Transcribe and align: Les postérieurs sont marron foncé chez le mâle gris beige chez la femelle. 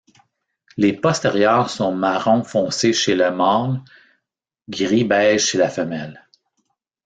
Les 0.77 0.93
postérieurs 0.93 1.69
sont 1.69 1.93
marron 1.93 2.41
foncé 2.41 2.91
chez 2.91 3.13
le 3.15 3.29
mâle 3.29 3.83
gris 4.67 5.03
beige 5.03 5.45
chez 5.45 5.59
la 5.59 5.69
femelle. 5.69 6.27